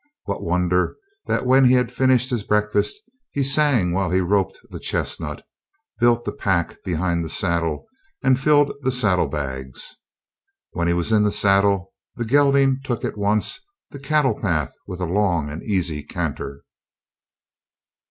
What 0.25 0.41
wonder 0.41 0.95
that 1.27 1.45
when 1.45 1.63
he 1.65 1.73
had 1.75 1.91
finished 1.91 2.31
his 2.31 2.41
breakfast 2.41 2.97
he 3.29 3.43
sang 3.43 3.91
while 3.93 4.09
he 4.09 4.19
roped 4.19 4.57
the 4.71 4.79
chestnut, 4.79 5.45
built 5.99 6.25
the 6.25 6.31
pack 6.31 6.83
behind 6.83 7.23
the 7.23 7.29
saddle, 7.29 7.85
and 8.23 8.39
filled 8.39 8.71
the 8.81 8.91
saddlebags. 8.91 9.97
When 10.71 10.87
he 10.87 10.93
was 10.95 11.11
in 11.11 11.21
the 11.21 11.31
saddle, 11.31 11.93
the 12.15 12.25
gelding 12.25 12.79
took 12.83 13.05
at 13.05 13.15
once 13.15 13.59
the 13.91 13.99
cattle 13.99 14.41
path 14.41 14.73
with 14.87 15.01
a 15.01 15.05
long 15.05 15.51
and 15.51 15.61
easy 15.61 16.01
canter. 16.01 16.63